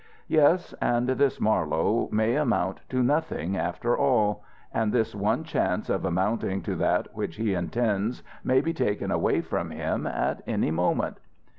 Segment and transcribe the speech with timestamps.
[0.27, 4.43] Yes, and this Marlowe may amount to nothing, after all:
[4.73, 9.41] and his one chance of amounting to that which he intends may be taken away
[9.41, 11.19] from him at any moment!"